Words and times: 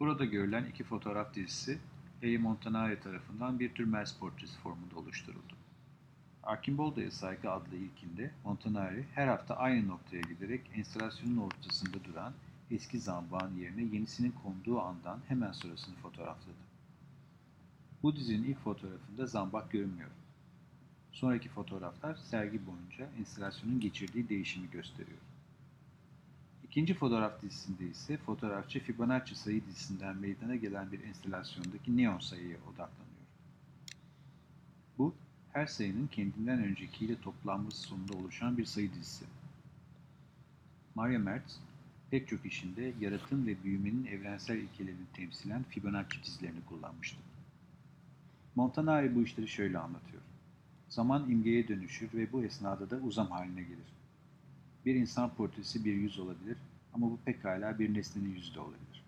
Burada 0.00 0.24
görülen 0.24 0.64
iki 0.64 0.84
fotoğraf 0.84 1.34
dizisi 1.34 1.78
E. 2.22 2.38
Montanari 2.38 3.00
tarafından 3.00 3.60
bir 3.60 3.74
tür 3.74 3.84
Mers 3.84 4.18
portresi 4.18 4.58
formunda 4.58 4.96
oluşturuldu. 4.96 5.56
Archimboldo'ya 6.42 7.10
saygı 7.10 7.50
adlı 7.50 7.76
ilkinde 7.76 8.30
Montanari 8.44 9.04
her 9.14 9.26
hafta 9.26 9.56
aynı 9.56 9.88
noktaya 9.88 10.20
giderek 10.20 10.60
enstalasyonun 10.74 11.36
ortasında 11.36 12.04
duran 12.04 12.32
eski 12.70 12.98
zambağın 12.98 13.56
yerine 13.56 13.82
yenisinin 13.82 14.34
konduğu 14.42 14.80
andan 14.80 15.20
hemen 15.28 15.52
sonrasını 15.52 15.94
fotoğrafladı. 15.94 16.70
Bu 18.02 18.16
dizinin 18.16 18.44
ilk 18.44 18.58
fotoğrafında 18.58 19.26
zambak 19.26 19.70
görünmüyor. 19.70 20.10
Sonraki 21.12 21.48
fotoğraflar 21.48 22.14
sergi 22.14 22.66
boyunca 22.66 23.08
enstalasyonun 23.18 23.80
geçirdiği 23.80 24.28
değişimi 24.28 24.70
gösteriyor. 24.70 25.18
İkinci 26.70 26.94
fotoğraf 26.94 27.42
dizisinde 27.42 27.88
ise 27.88 28.16
fotoğrafçı 28.16 28.80
Fibonacci 28.80 29.36
sayı 29.36 29.66
dizisinden 29.66 30.16
meydana 30.16 30.56
gelen 30.56 30.92
bir 30.92 31.04
enstalasyondaki 31.04 31.96
neon 31.96 32.18
sayıya 32.18 32.56
odaklanıyor. 32.56 33.26
Bu, 34.98 35.14
her 35.52 35.66
sayının 35.66 36.06
kendinden 36.06 36.64
öncekiyle 36.64 37.20
toplanması 37.20 37.78
sonunda 37.78 38.16
oluşan 38.16 38.58
bir 38.58 38.64
sayı 38.64 38.92
dizisi. 38.92 39.24
Maria 40.94 41.18
Mertz, 41.18 41.60
pek 42.10 42.28
çok 42.28 42.46
işinde 42.46 42.92
yaratım 43.00 43.46
ve 43.46 43.64
büyümenin 43.64 44.06
evrensel 44.06 44.56
ilkelerini 44.56 45.06
temsilen 45.12 45.62
Fibonacci 45.62 46.22
dizilerini 46.24 46.64
kullanmıştır. 46.68 47.24
Montanari 48.54 49.14
bu 49.14 49.22
işleri 49.22 49.48
şöyle 49.48 49.78
anlatıyor. 49.78 50.22
Zaman 50.88 51.30
imgeye 51.30 51.68
dönüşür 51.68 52.08
ve 52.14 52.32
bu 52.32 52.44
esnada 52.44 52.90
da 52.90 52.96
uzam 52.96 53.30
haline 53.30 53.62
gelir. 53.62 53.90
Bir 54.86 54.94
insan 54.94 55.34
portresi 55.34 55.84
bir 55.84 55.94
yüz 55.94 56.18
olabilir 56.18 56.56
ama 56.94 57.10
bu 57.10 57.18
pekala 57.24 57.78
bir 57.78 57.94
nesnenin 57.94 58.34
yüzü 58.34 58.54
de 58.54 58.60
olabilir. 58.60 59.04